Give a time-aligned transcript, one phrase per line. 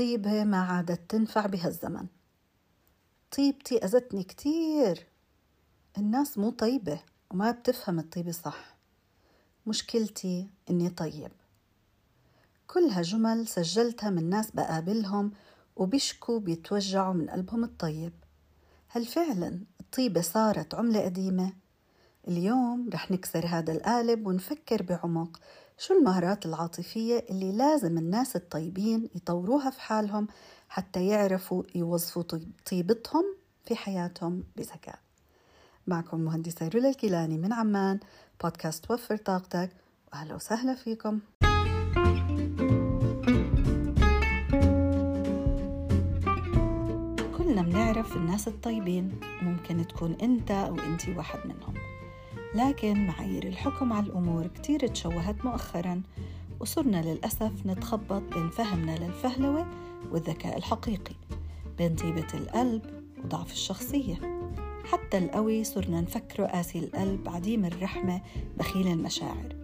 [0.00, 2.06] الطيبة ما عادت تنفع بهالزمن
[3.36, 5.06] طيبتي أذتني كتير.
[5.98, 8.76] الناس مو طيبة وما بتفهم الطيبة صح.
[9.66, 11.30] مشكلتي إني طيب.
[12.66, 15.32] كلها جمل سجلتها من ناس بقابلهم
[15.76, 18.12] وبيشكوا بيتوجعوا من قلبهم الطيب.
[18.88, 21.52] هل فعلا الطيبة صارت عملة قديمة؟
[22.28, 25.40] اليوم رح نكسر هذا القالب ونفكر بعمق
[25.80, 30.26] شو المهارات العاطفية اللي لازم الناس الطيبين يطوروها في حالهم
[30.68, 32.22] حتى يعرفوا يوظفوا
[32.70, 33.24] طيبتهم
[33.64, 34.98] في حياتهم بذكاء؟
[35.86, 38.00] معكم مهندسة رولا الكيلاني من عمان
[38.42, 39.70] بودكاست وفر طاقتك
[40.12, 41.20] وأهلا وسهلا فيكم.
[47.38, 51.89] كلنا بنعرف الناس الطيبين وممكن تكون أنت أو أنت واحد منهم.
[52.54, 56.02] لكن معايير الحكم على الأمور كتير تشوهت مؤخرا
[56.60, 59.66] وصرنا للأسف نتخبط بين فهمنا للفهلوة
[60.12, 61.14] والذكاء الحقيقي
[61.78, 62.82] بين طيبة القلب
[63.24, 64.40] وضعف الشخصية.
[64.92, 68.20] حتى القوي صرنا نفكره قاسي القلب عديم الرحمة
[68.58, 69.56] بخيل المشاعر.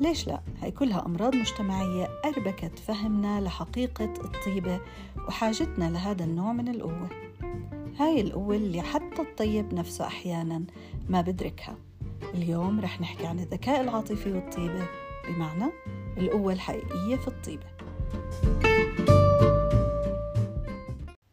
[0.00, 4.80] ليش لا؟ هي كلها أمراض مجتمعية أربكت فهمنا لحقيقة الطيبة
[5.28, 7.08] وحاجتنا لهذا النوع من القوة.
[7.98, 10.64] هاي القوة اللي حتى الطيب نفسه أحيانا
[11.08, 11.76] ما بدركها.
[12.22, 14.86] اليوم رح نحكي عن الذكاء العاطفي والطيبة
[15.28, 15.72] بمعنى
[16.18, 17.66] القوة الحقيقية في الطيبة.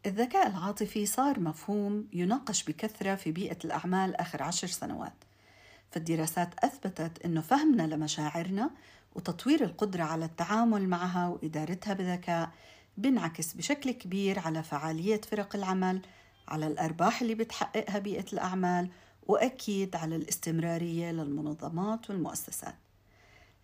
[0.06, 5.12] الذكاء العاطفي صار مفهوم يناقش بكثرة في بيئة الأعمال آخر عشر سنوات.
[5.90, 8.70] فالدراسات أثبتت أنه فهمنا لمشاعرنا
[9.14, 12.50] وتطوير القدرة على التعامل معها وإدارتها بذكاء
[12.96, 16.00] بنعكس بشكل كبير على فعالية فرق العمل
[16.48, 18.88] على الأرباح اللي بتحققها بيئة الأعمال
[19.26, 22.74] وأكيد على الاستمرارية للمنظمات والمؤسسات.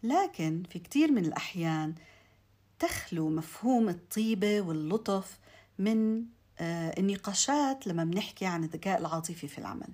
[0.02, 1.94] لكن في كتير من الأحيان
[2.78, 5.38] تخلو مفهوم الطيبة واللطف
[5.78, 6.24] من
[6.60, 9.88] آه، النقاشات لما بنحكي عن الذكاء العاطفي في العمل.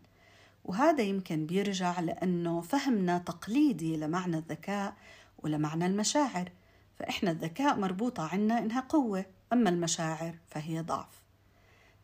[0.64, 4.94] وهذا يمكن بيرجع لأنه فهمنا تقليدي لمعنى الذكاء
[5.38, 6.50] ولمعنى المشاعر.
[6.98, 11.23] فإحنا الذكاء مربوطة عنا إنها قوة أما المشاعر فهي ضعف.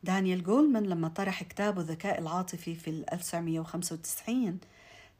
[0.02, 4.58] دانيال جولمان لما طرح كتابه الذكاء العاطفي في 1995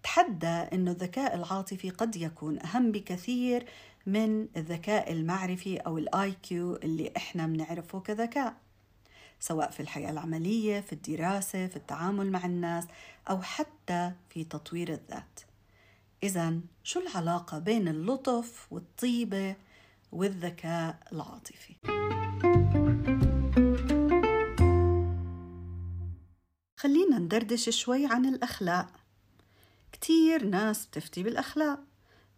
[0.03, 3.67] تحدى أنه الذكاء العاطفي قد يكون أهم بكثير
[4.07, 8.55] من الذكاء المعرفي أو الآي كيو اللي إحنا بنعرفه كذكاء
[9.41, 12.87] سواء في الحياة العملية في الدراسة في التعامل مع الناس
[13.31, 15.41] أو حتى في تطوير الذات
[16.23, 19.57] إذا شو العلاقة بين اللطف والطيبة
[20.12, 21.75] والذكاء العاطفي؟
[26.81, 28.89] خلينا ندردش شوي عن الأخلاق.
[29.93, 31.81] كتير ناس بتفتي بالأخلاق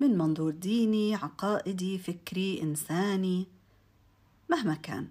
[0.01, 3.47] من منظور ديني عقائدي فكري إنساني
[4.49, 5.09] مهما كان.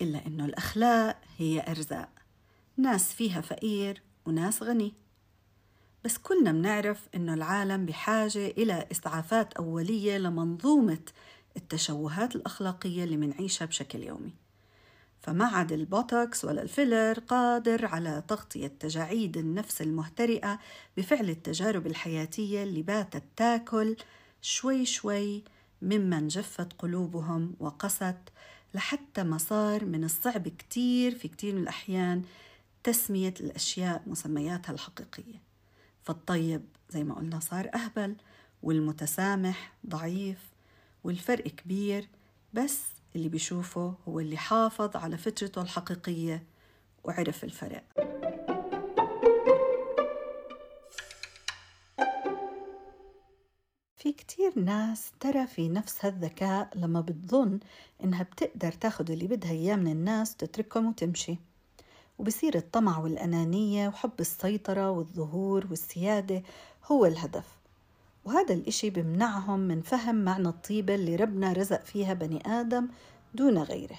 [0.00, 2.08] إلا إنه الأخلاق هي أرزاق.
[2.76, 4.94] ناس فيها فقير وناس غني.
[6.04, 11.04] بس كلنا بنعرف إنه العالم بحاجة إلى إسعافات أولية لمنظومة
[11.56, 14.43] التشوهات الأخلاقية اللي منعيشها بشكل يومي.
[15.24, 20.58] فما عاد البوتوكس ولا ال filler قادر على تغطية تجاعيد النفس المهترئة
[20.96, 23.96] بفعل التجارب الحياتية اللي باتت تاكل
[24.42, 25.44] شوي شوي
[25.82, 28.16] ممن جفت قلوبهم وقست
[28.74, 32.22] لحتى ما صار من الصعب كتير في كتير من الأحيان
[32.82, 35.42] تسمية الأشياء مسمياتها الحقيقية.
[36.02, 38.16] فالطيب زي ما قلنا صار أهبل
[38.62, 40.38] والمتسامح ضعيف
[41.04, 42.08] والفرق كبير
[42.52, 42.80] بس
[43.16, 46.44] اللي بيشوفه هو اللي حافظ على فطرته الحقيقية
[47.04, 47.84] وعرف الفرق.
[53.96, 57.60] في كتير ناس ترى في نفسها الذكاء لما بتظن
[58.04, 61.38] إنها بتقدر تاخد اللي بدها إياه من الناس تتركهم وتمشي.
[62.18, 66.42] وبصير الطمع والأنانية وحب السيطرة والظهور والسيادة
[66.84, 67.63] هو الهدف.
[68.24, 72.88] وهذا الإشي بمنعهم من فهم معنى الطيبة اللي ربنا رزق فيها بني آدم
[73.34, 73.98] دون غيره.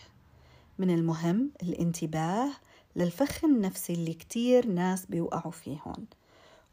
[0.80, 2.50] من المهم الانتباه
[2.96, 6.06] للفخ النفسي اللي كتير ناس بيوقعوا فيه هون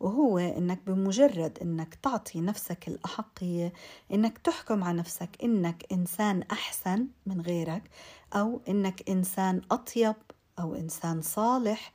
[0.00, 3.72] وهو إنك بمجرد إنك تعطي نفسك الأحقية
[4.12, 7.82] إنك تحكم على نفسك إنك إنسان أحسن من غيرك
[8.34, 10.14] أو إنك إنسان أطيب
[10.58, 11.92] أو إنسان صالح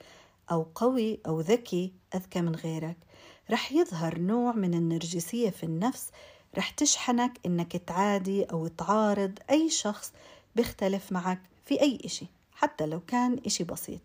[0.52, 2.98] أو قوي أو ذكي أذكى من غيرك.
[3.52, 6.12] رح يظهر نوع من النرجسية في النفس
[6.58, 10.14] رح تشحنك إنك تعادي أو تعارض أي شخص
[10.56, 14.00] بيختلف معك في أي إشي حتى لو كان إشي بسيط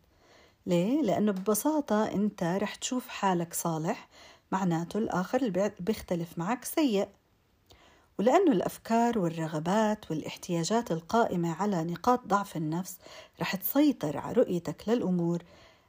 [0.66, 4.08] ليه؟ لأنه ببساطة أنت رح تشوف حالك صالح
[4.52, 7.08] معناته الآخر اللي بيختلف معك سيء
[8.18, 12.98] ولأنه الأفكار والرغبات والاحتياجات القائمة على نقاط ضعف النفس
[13.40, 15.42] رح تسيطر على رؤيتك للأمور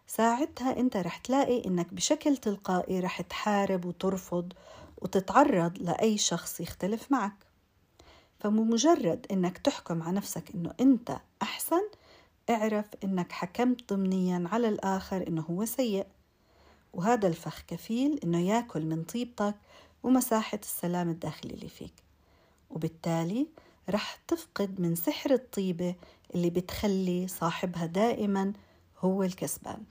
[0.07, 4.53] ساعتها أنت رح تلاقي إنك بشكل تلقائي رح تحارب وترفض
[5.01, 7.33] وتتعرض لأي شخص يختلف معك.
[8.39, 11.81] فمجرد إنك تحكم على نفسك إنه أنت أحسن
[12.49, 16.05] اعرف إنك حكمت ضمنيا على الآخر إنه هو سيء.
[16.93, 19.55] وهذا الفخ كفيل إنه ياكل من طيبتك
[20.03, 21.93] ومساحة السلام الداخلي اللي فيك.
[22.69, 23.47] وبالتالي
[23.89, 25.95] رح تفقد من سحر الطيبة
[26.35, 28.53] اللي بتخلي صاحبها دائما
[28.99, 29.83] هو الكسبان.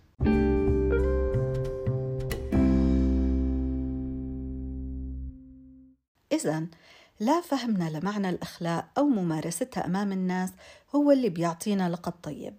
[6.42, 6.66] إذا
[7.20, 10.50] لا فهمنا لمعنى الأخلاق أو ممارستها أمام الناس
[10.94, 12.54] هو اللي بيعطينا لقب طيب.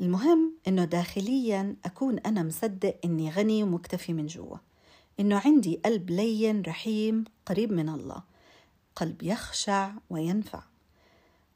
[0.00, 4.56] المهم إنه داخليا أكون أنا مصدق إني غني ومكتفي من جوا.
[5.20, 8.22] إنه عندي قلب لين رحيم قريب من الله.
[8.96, 10.62] قلب يخشع وينفع.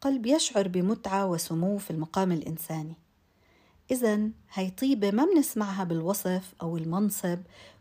[0.01, 2.95] قلب يشعر بمتعة وسمو في المقام الإنساني.
[3.91, 7.39] إذا هي طيبة ما بنسمعها بالوصف أو المنصب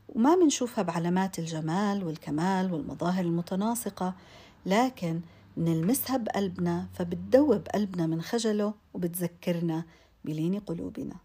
[0.09, 4.13] وما بنشوفها بعلامات الجمال والكمال والمظاهر المتناسقة
[4.65, 5.21] لكن
[5.57, 9.83] نلمسها بقلبنا فبتدوب قلبنا من خجله وبتذكرنا
[10.25, 11.15] بلين قلوبنا.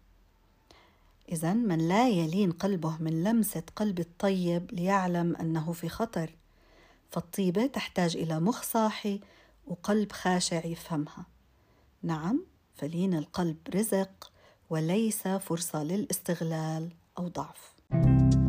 [1.31, 6.35] إذا من لا يلين قلبه من لمسة قلب الطيب ليعلم أنه في خطر
[7.11, 9.19] فالطيبة تحتاج إلى مخ صاحي
[9.67, 11.25] وقلب خاشع يفهمها.
[12.03, 12.45] نعم
[12.75, 14.31] فلين القلب رزق
[14.69, 17.73] وليس فرصة للاستغلال أو ضعف.
[17.91, 18.42] وهلأ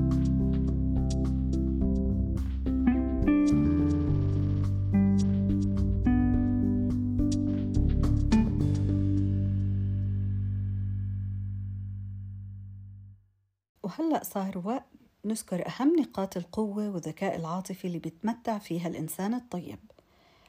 [14.24, 14.84] صار وقت
[15.24, 19.78] نذكر أهم نقاط القوة والذكاء العاطفي اللي بيتمتع فيها الإنسان الطيب.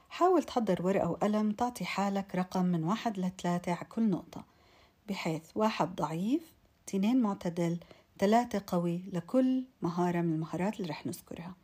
[0.08, 4.44] حاول تحضر ورقة وقلم تعطي حالك رقم من واحد لثلاثة على كل نقطة
[5.08, 6.52] بحيث واحد ضعيف
[6.88, 7.78] اثنين معتدل
[8.18, 11.54] ثلاثة قوي لكل مهارة من المهارات اللي رح نذكرها.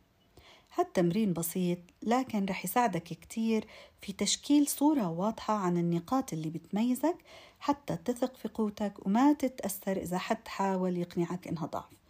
[0.75, 3.67] هالتمرين بسيط لكن رح يساعدك كتير
[4.01, 7.15] في تشكيل صورة واضحة عن النقاط اللي بتميزك
[7.59, 12.02] حتى تثق في قوتك وما تتأثر إذا حد حاول يقنعك إنها ضعف.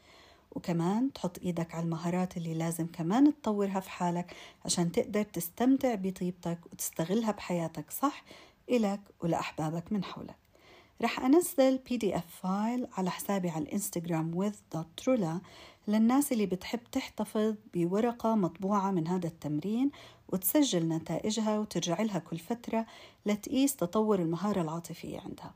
[0.55, 4.35] وكمان تحط إيدك على المهارات اللي لازم كمان تطورها في حالك
[4.65, 8.23] عشان تقدر تستمتع بطيبتك وتستغلها بحياتك صح؟
[8.69, 10.35] إلك ولأحبابك من حولك.
[11.01, 15.41] رح أنزل PDF file على حسابي على الإنستغرام with.rula
[15.87, 19.91] للناس اللي بتحب تحتفظ بورقة مطبوعة من هذا التمرين
[20.29, 22.85] وتسجل نتائجها وترجع لها كل فترة
[23.25, 25.53] لتقيس تطور المهارة العاطفية عندها.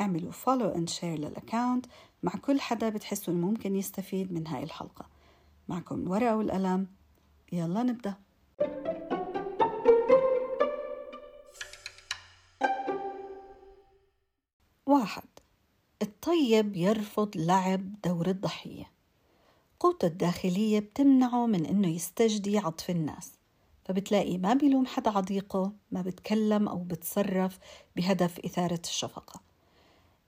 [0.00, 1.86] اعملوا follow and share لل account
[2.22, 5.06] مع كل حدا بتحسوا ممكن يستفيد من هاي الحلقة.
[5.68, 6.86] معكم الورقة والقلم.
[7.52, 8.14] يلا نبدأ.
[14.86, 15.28] واحد.
[16.02, 18.90] الطيب يرفض لعب دور الضحية.
[19.80, 23.32] قوته الداخلية بتمنعه من إنه يستجدي عطف الناس.
[23.84, 27.58] فبتلاقي ما بيلوم حدا عضيقه ما بتكلم أو بتصرف
[27.96, 29.51] بهدف إثارة الشفقة.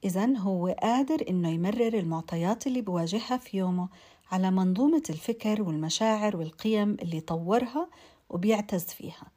[0.05, 3.89] إذا هو قادر إنه يمرر المعطيات اللي بواجهها في يومه
[4.31, 7.89] على منظومة الفكر والمشاعر والقيم اللي طورها
[8.31, 9.31] وبيعتز فيها.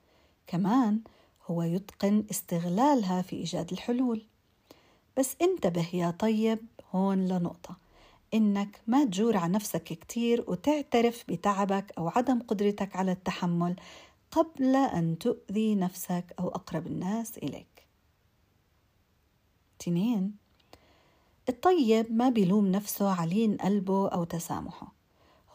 [0.48, 1.00] كمان
[1.46, 4.26] هو يتقن استغلالها في إيجاد الحلول.
[5.18, 6.60] بس انتبه يا طيب
[6.92, 7.78] هون لنقطة.
[8.34, 13.76] إنك ما تجور على نفسك كتير وتعترف بتعبك أو عدم قدرتك على التحمل
[14.32, 17.88] قبل أن تؤذي نفسك أو أقرب الناس إليك.
[19.80, 20.47] تنين
[21.50, 24.94] الطيب ما بيلوم نفسه علين قلبه أو تسامحه.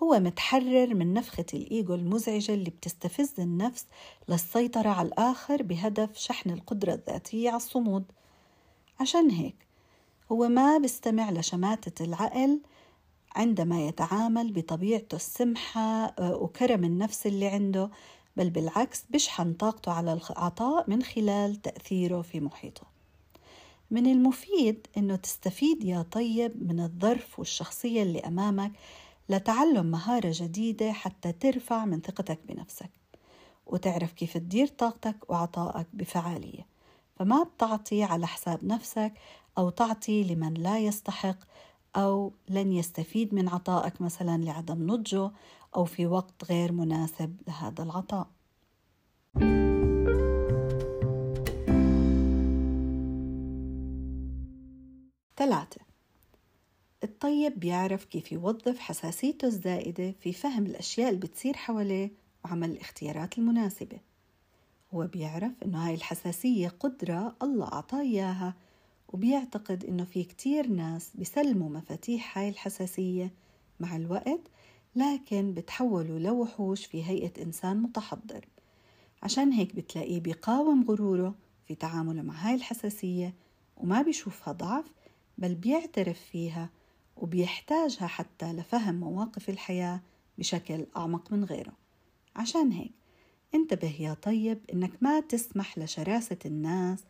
[0.02, 3.86] هو متحرر من نفخة الإيجو المزعجة اللي بتستفز النفس
[4.28, 8.04] للسيطرة على الآخر بهدف شحن القدرة الذاتية على الصمود.
[9.00, 9.66] عشان هيك
[10.32, 12.60] هو ما بيستمع لشماتة العقل
[13.36, 17.90] عندما يتعامل بطبيعته السمحة آه، وكرم النفس اللي عنده
[18.36, 22.91] بل بالعكس بشحن طاقته على العطاء من خلال تأثيره في محيطه.
[23.92, 28.72] من المفيد أنه تستفيد يا طيب من الظرف والشخصية اللي أمامك
[29.28, 32.90] لتعلم مهارة جديدة حتى ترفع من ثقتك بنفسك
[33.66, 36.66] وتعرف كيف تدير طاقتك وعطائك بفعالية
[37.16, 39.12] فما بتعطي على حساب نفسك
[39.58, 41.38] أو تعطي لمن لا يستحق
[41.96, 45.30] أو لن يستفيد من عطائك مثلا لعدم نضجه
[45.76, 48.26] أو في وقت غير مناسب لهذا العطاء.
[55.42, 55.80] ثلاثة.
[57.04, 62.10] الطيب بيعرف كيف يوظف حساسيته الزائدة في فهم الأشياء اللي بتصير حواليه
[62.44, 64.00] وعمل الاختيارات المناسبة.
[64.94, 68.54] هو بيعرف إنه هاي الحساسية قدرة الله أعطاه إياها
[69.08, 73.32] وبيعتقد إنه في كتير ناس بيسلموا مفاتيح هاي الحساسية
[73.80, 74.40] مع الوقت
[74.96, 78.48] لكن بتحولوا لوحوش في هيئة إنسان متحضر.
[79.22, 81.34] عشان هيك بتلاقيه بيقاوم غروره
[81.66, 83.34] في تعامله مع هاي الحساسية
[83.76, 84.84] وما بيشوفها ضعف
[85.38, 86.70] بل بيعترف فيها
[87.16, 90.00] وبيحتاجها حتى لفهم مواقف الحياة
[90.38, 91.72] بشكل أعمق من غيره.
[92.36, 92.92] عشان هيك
[93.54, 97.04] انتبه يا طيب إنك ما تسمح لشراسة الناس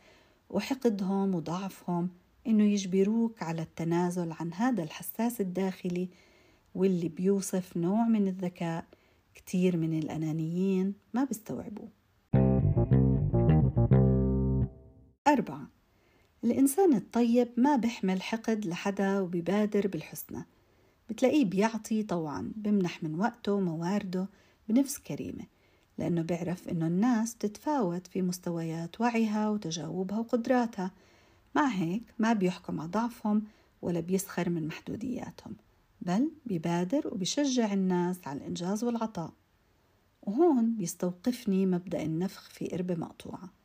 [0.50, 2.09] وحقدهم وضعفهم
[2.47, 6.09] إنه يجبروك على التنازل عن هذا الحساس الداخلي
[6.75, 8.85] واللي بيوصف نوع من الذكاء
[9.35, 11.88] كتير من الأنانيين ما بيستوعبوه.
[15.29, 15.69] أربعة
[16.45, 20.47] الإنسان الطيب ما بيحمل حقد لحدا وبيبادر بالحسنى.
[21.11, 24.29] بتلاقيه بيعطي طوعا بمنح من وقته وموارده
[24.69, 25.45] بنفس كريمة
[25.99, 30.91] لأنه بيعرف إنه الناس بتتفاوت في مستويات وعيها وتجاوبها وقدراتها.
[31.55, 33.45] مع هيك ما بيحكم على ضعفهم
[33.83, 35.57] ولا بيسخر من محدودياتهم
[36.01, 39.33] بل بيبادر وبيشجع الناس على الإنجاز والعطاء.
[40.23, 43.62] وهون بيستوقفني مبدأ النفخ في قربة مقطوعة.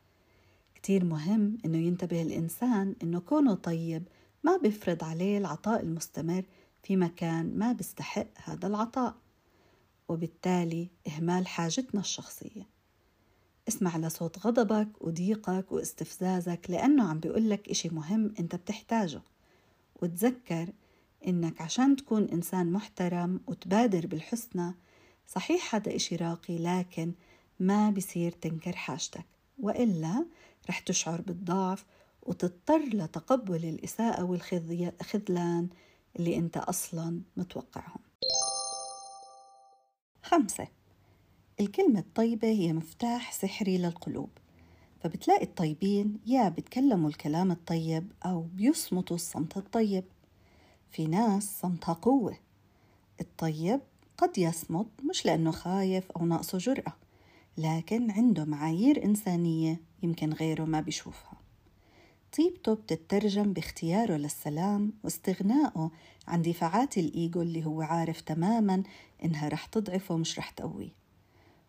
[0.88, 4.03] كتير مهم إنه ينتبه الإنسان إنه كونه طيب
[4.44, 6.44] ما بيفرض عليه العطاء المستمر
[6.84, 9.15] في مكان ما بيستحق هذا العطاء
[10.10, 12.67] وبالتالي إهمال حاجتنا الشخصية.
[13.67, 19.22] اسمع لصوت غضبك وضيقك واستفزازك لأنه عم بيقولك إشي مهم أنت بتحتاجه.
[20.01, 20.70] وتذكر
[21.27, 24.74] إنك عشان تكون إنسان محترم وتبادر بالحسنى
[25.27, 27.12] صحيح هذا إشي راقي لكن
[27.60, 29.25] ما بصير تنكر حاجتك.
[29.60, 30.25] وإلا
[30.69, 31.86] رح تشعر بالضعف
[32.24, 35.69] وتضطر لتقبل الإساءة والخذلان
[36.15, 38.00] اللي أنت أصلا متوقعهم.
[40.24, 40.67] خمسة
[41.59, 44.29] الكلمة الطيبة هي مفتاح سحري للقلوب
[45.03, 50.03] فبتلاقي الطيبين يا بيتكلموا الكلام الطيب أو بيصمتوا الصمت الطيب.
[50.91, 52.38] في ناس صمتها قوة
[53.21, 53.79] الطيب
[54.17, 56.93] قد يصمت مش لأنه خايف أو ناقصه جرأة
[57.57, 61.33] لكن عنده معايير إنسانية يمكن غيره ما بيشوفها.
[62.37, 65.91] طيبته بتترجم باختياره للسلام واستغنائه
[66.27, 68.83] عن دفاعات الإيجو اللي هو عارف تماما
[69.23, 70.91] إنها رح تضعفه مش رح تقويه.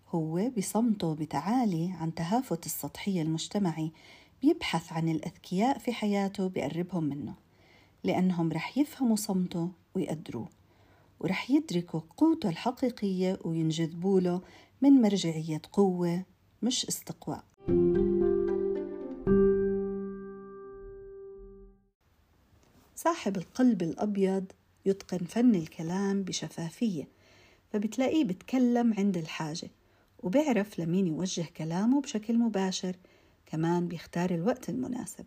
[0.08, 3.92] هو بصمته بتعالي عن تهافت السطحية المجتمعي
[4.42, 7.34] بيبحث عن الأذكياء في حياته بيقربهم منه
[8.04, 10.48] لأنهم رح يفهموا صمته ويقدروه
[11.20, 14.40] ورح يدركوا قوته الحقيقية وينجذبوا له
[14.82, 16.24] من مرجعية قوة
[16.62, 17.44] مش استقواء.
[22.98, 24.44] صاحب القلب الأبيض
[24.86, 27.08] يتقن فن الكلام بشفافية
[27.72, 29.70] فبتلاقيه بتكلم عند الحاجة
[30.22, 32.96] وبيعرف لمين يوجه كلامه بشكل مباشر
[33.46, 35.24] كمان بيختار الوقت المناسب.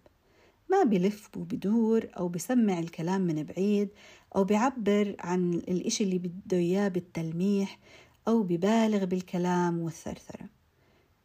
[0.70, 3.90] ما بلف وبدور أو بسمع الكلام من بعيد
[4.36, 7.80] أو بيعبر عن الإشي اللي بده إياه بالتلميح
[8.28, 10.50] أو ببالغ بالكلام والثرثرة.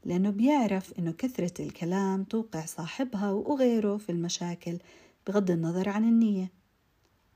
[0.05, 4.79] لأنه بيعرف إنه كثرة الكلام توقع صاحبها وغيره في المشاكل
[5.27, 6.53] بغض النظر عن النية.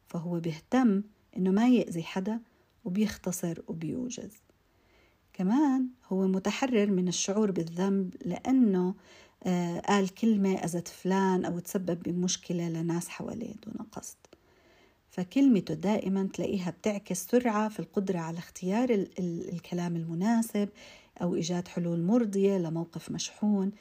[0.08, 1.02] فهو بيهتم
[1.36, 2.40] إنه ما يأذي حدا
[2.84, 4.32] وبيختصر وبيوجز.
[5.32, 8.94] كمان هو متحرر من الشعور بالذنب لأنه
[9.44, 14.16] آه قال كلمة أذت فلان أو تسبب بمشكلة لناس حواليه دون قصد.
[15.10, 20.68] فكلمته دائما تلاقيها بتعكس سرعة في القدرة على اختيار ال- ال- الكلام المناسب
[21.22, 23.72] أو إيجاد حلول مرضية لموقف مشحون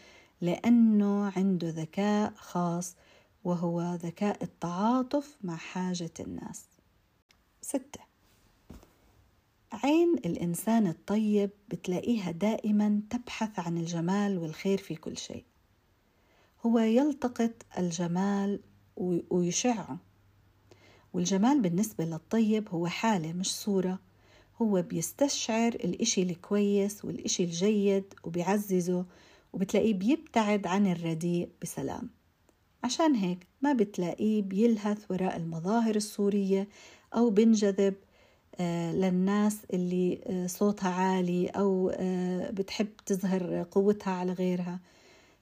[0.42, 2.96] لأنه عنده ذكاء خاص
[3.44, 6.66] وهو ذكاء التعاطف مع حاجة الناس.
[7.62, 8.00] ستة.
[9.72, 15.44] عين الإنسان الطيب بتلاقيها دائما تبحث عن الجمال والخير في كل شيء.
[16.66, 18.60] هو يلتقط الجمال
[19.30, 19.98] ويشعه
[21.14, 24.00] والجمال بالنسبة للطيب هو حالة مش صورة.
[24.62, 29.06] هو بيستشعر الإشي الكويس والإشي الجيد وبيعززه
[29.54, 32.10] وبتلاقيه بيبتعد عن الرديء بسلام.
[32.84, 36.68] عشان هيك ما بتلاقيه بيلهث وراء المظاهر الصورية
[37.16, 37.94] أو بنجذب
[38.60, 44.80] آه، للناس اللي آه، صوتها عالي أو آه، بتحب تظهر قوتها على غيرها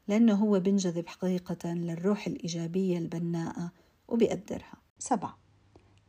[0.08, 3.72] لأنه هو بنجذب حقيقة للروح الإيجابية البناءة
[4.08, 5.38] وبيقدرها سبعة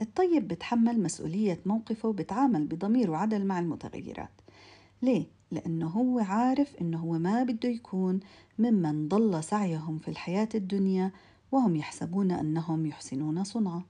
[0.01, 4.41] الطيب بتحمل مسؤولية موقفه وبتعامل بضمير وعدل مع المتغيرات
[5.03, 8.21] ليه؟ لأنه هو عارف إنه هو ما بده يكون
[8.59, 11.13] ممن ضل سعيهم في الحياة الدنيا
[11.53, 13.83] وهم يحسبون أنهم يحسنون صنعا.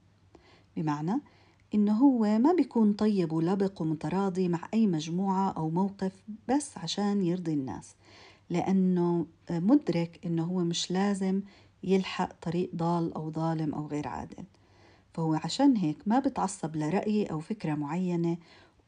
[0.76, 1.20] بمعنى
[1.74, 6.12] إنه هو ما بيكون طيب ولبق ومتراضي مع أي مجموعة أو موقف
[6.48, 7.94] بس عشان يرضي الناس
[8.50, 11.42] لأنه مدرك إنه هو مش لازم
[11.84, 14.44] يلحق طريق ضال أو ظالم أو غير عادل.
[15.14, 18.36] فهو عشان هيك ما بتعصب لرأي أو فكرة معينة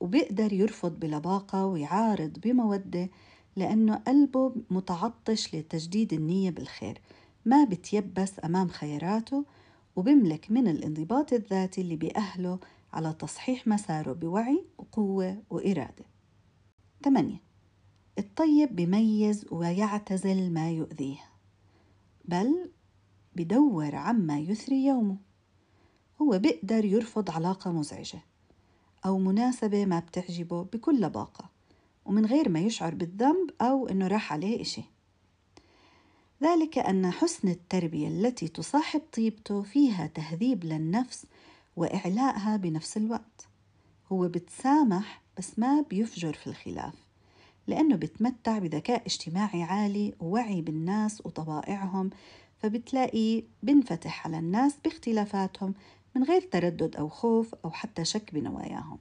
[0.01, 3.11] وبيقدر يرفض بلباقة ويعارض بمودة
[3.57, 7.01] لأنه قلبه متعطش لتجديد النية بالخير.
[7.45, 9.45] ما بتيبس أمام خياراته
[9.97, 12.59] وبملك من الانضباط الذاتي اللي بيأهله
[12.93, 16.05] على تصحيح مساره بوعي وقوة وإرادة.
[17.05, 17.41] 8
[18.19, 21.21] الطيب بيميز ويعتزل ما يؤذيه
[22.25, 22.71] بل
[23.37, 25.17] بدور عما يثري يومه.
[26.23, 28.23] هو بيقدر يرفض علاقة مزعجة.
[29.07, 31.45] أو مناسبة ما بتعجبه بكل لباقة
[32.05, 34.83] ومن غير ما يشعر بالذنب أو أنه راح عليه إشي.
[36.43, 41.27] ذلك أن حسن التربية التي تصاحب طيبته فيها تهذيب للنفس
[41.77, 43.49] وإعلاءها بنفس الوقت.
[44.13, 46.95] هو بتسامح بس ما بيفجر في الخلاف
[47.67, 52.11] لأنه بتمتع بذكاء اجتماعي عالي ووعي بالناس وطبائعهم
[52.59, 55.75] فبتلاقي بنفتح على الناس باختلافاتهم
[56.17, 58.99] من غير تردد أو خوف أو حتى شك بنواياهم.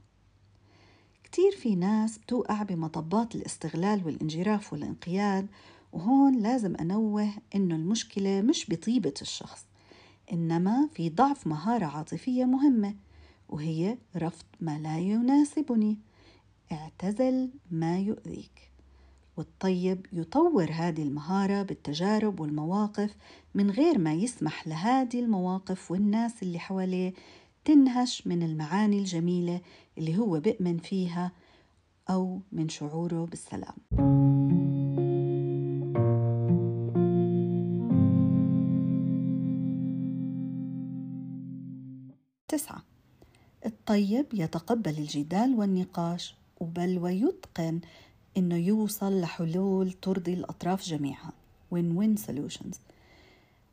[1.23, 5.47] كتير في ناس بتوقع بمطبات الاستغلال والانجراف والانقياد
[5.93, 9.65] وهون لازم أنوه إنه المشكلة مش بطيبة الشخص
[10.33, 12.95] إنما في ضعف مهارة عاطفية مهمة
[13.49, 15.97] وهي رفض ما لا يناسبني.
[16.71, 18.71] اعتزل ما يؤذيك.
[19.39, 23.15] والطيب يطور هذه المهارة بالتجارب والمواقف
[23.55, 27.13] من غير ما يسمح لهذه المواقف والناس اللي حواليه
[27.65, 29.61] تنهش من المعاني الجميلة
[29.97, 31.31] اللي هو بيؤمن فيها
[32.09, 33.75] أو من شعوره بالسلام.
[42.47, 42.83] تسعة
[43.65, 47.81] الطيب يتقبل الجدال والنقاش بل ويتقن
[48.39, 51.31] إنه يوصل لحلول ترضي الأطراف جميعها
[51.75, 52.77] win-win solutions.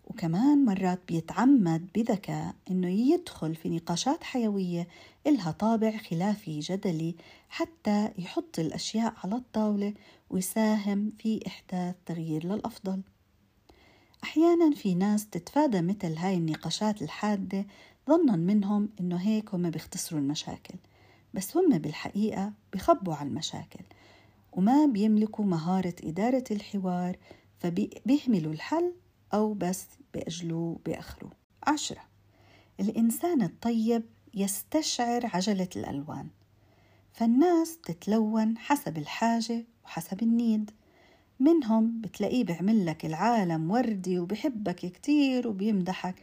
[0.04, 4.88] وكمان مرات بيتعمد بذكاء إنه يدخل في نقاشات حيوية
[5.26, 7.14] إلها طابع خلافي جدلي
[7.48, 9.94] حتى يحط الأشياء على الطاولة
[10.30, 13.00] ويساهم في إحداث تغيير للأفضل.
[14.24, 17.66] أحيانا في ناس تتفادى مثل هاي النقاشات الحادة
[18.08, 20.74] ظنا منهم إنه هيك هم بيختصروا المشاكل
[21.34, 23.84] بس هم بالحقيقة بخبوا على المشاكل.
[24.56, 27.16] وما بيملكوا مهارة إدارة الحوار
[27.58, 28.92] فبيهملوا الحل
[29.34, 31.30] أو بس بأجلوه بأخره.
[31.66, 32.00] عشرة
[32.80, 34.02] الإنسان الطيب
[34.34, 36.28] يستشعر عجلة الألوان.
[37.12, 40.70] فالناس تتلون حسب الحاجة وحسب النيد.
[41.40, 46.14] منهم بتلاقيه بيعمل لك العالم وردي وبحبك كتير وبيمدحك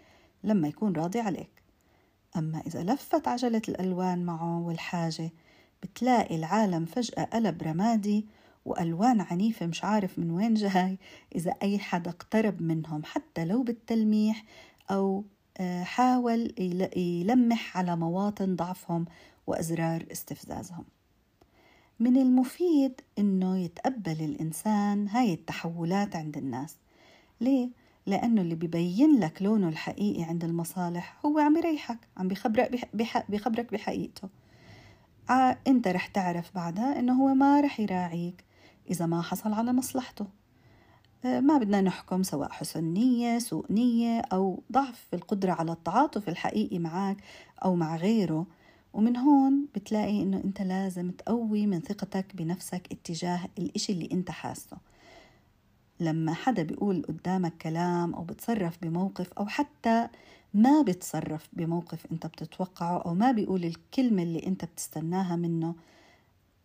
[0.43, 1.63] لما يكون راضي عليك.
[2.37, 5.31] أما إذا لفت عجلة الألوان معه والحاجة
[5.83, 8.25] بتلاقي العالم فجأة قلب رمادي
[8.65, 10.97] وألوان عنيفة مش عارف من وين جاي
[11.35, 14.43] إذا أي حدا اقترب منهم حتى لو بالتلميح
[14.91, 15.23] أو
[15.57, 16.53] آه، حاول
[16.97, 19.05] يلمح على مواطن ضعفهم
[19.47, 20.85] وأزرار استفزازهم.
[21.99, 26.75] من المفيد إنه يتقبل الإنسان هاي التحولات عند الناس.
[27.41, 27.69] ليه؟
[28.05, 32.89] لأنه اللي بيبين لك لونه الحقيقي عند المصالح هو عم يريحك عم بيخبرك,
[33.29, 34.29] بيخبرك بحقيقته.
[35.67, 38.43] أنت رح تعرف بعدها إنه هو ما رح يراعيك
[38.89, 40.27] إذا ما حصل على مصلحته.
[41.25, 46.29] آه، ما بدنا نحكم سواء حسن نية سوء نية أو ضعف في القدرة على التعاطف
[46.29, 47.17] الحقيقي معك
[47.65, 48.45] أو مع غيره.
[48.93, 54.77] ومن هون بتلاقي إنه أنت لازم تقوي من ثقتك بنفسك اتجاه الإشي اللي أنت حاسه.
[55.99, 60.07] لما حدا بيقول قدامك كلام أو بتصرف بموقف أو حتى
[60.53, 65.75] ما بتصرف بموقف أنت بتتوقعه أو ما بيقول الكلمة اللي أنت بتستناها منه.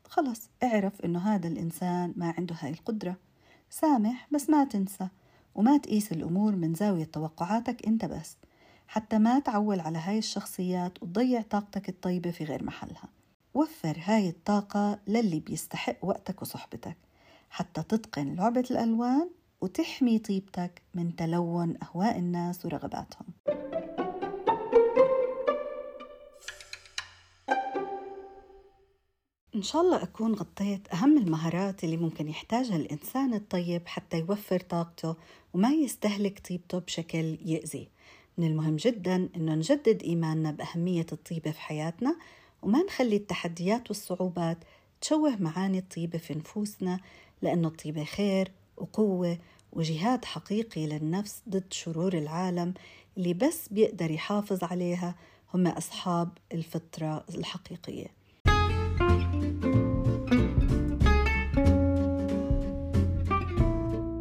[0.08, 3.16] خلص اعرف إنه هذا الإنسان ما عنده هاي القدرة.
[3.70, 5.08] سامح بس ما تنسى.
[5.54, 8.36] وما تقيس الأمور من زاوية توقعاتك أنت بس.
[8.88, 13.08] حتى ما تعول على هاي الشخصيات وتضيع طاقتك الطيبة في غير محلها.
[13.54, 16.96] وفر هاي الطاقة للي بيستحق وقتك وصحبتك.
[17.50, 23.37] حتى تتقن لعبة الألوان وتحمي طيبتك من تلون أهواء الناس ورغباتهم.
[29.58, 35.16] إن شاء الله أكون غطيت أهم المهارات اللي ممكن يحتاجها الإنسان الطيب حتى يوفر طاقته
[35.54, 37.88] وما يستهلك طيبته بشكل يأذي.
[38.38, 42.16] من المهم جدا أنه نجدد إيماننا بأهمية الطيبة في حياتنا
[42.62, 44.58] وما نخلي التحديات والصعوبات
[45.00, 47.00] تشوه معاني الطيبة في نفوسنا
[47.42, 49.38] لأن الطيبة خير وقوة
[49.72, 52.74] وجهاد حقيقي للنفس ضد شرور العالم
[53.16, 55.14] اللي بس بيقدر يحافظ عليها
[55.54, 58.17] هم أصحاب الفطرة الحقيقية.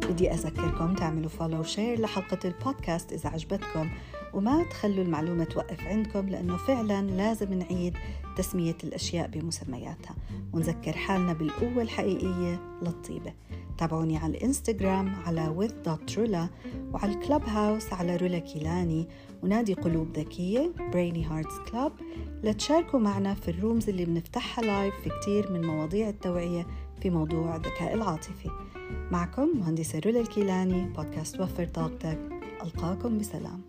[0.08, 3.90] بدي أذكركم تعملوا follow share لحلقة البودكاست إذا عجبتكم
[4.34, 7.96] وما تخلوا المعلومة توقف عندكم لأنه فعلا لازم نعيد
[8.36, 10.14] تسمية الأشياء بمسمياتها
[10.52, 13.32] ونذكر حالنا بالقوة الحقيقية للطيبة.
[13.78, 19.08] تابعوني على الانستغرام على with.rula وعلى ال Clubhouse على رولا كيلاني
[19.42, 21.92] ونادي قلوب ذكية Brainy Hearts Club
[22.42, 26.66] لتشاركوا معنا في ال rooms اللي بنفتحها live في كتير من مواضيع التوعية
[27.02, 28.50] في موضوع الذكاء العاطفي.
[29.10, 32.18] معكم مهندسة رولا الكيلاني بودكاست وفر طاقتك.
[32.62, 33.67] ألقاكم بسلام.